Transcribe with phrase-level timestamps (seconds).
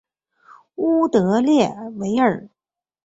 [0.77, 2.49] 乌德勒维尔。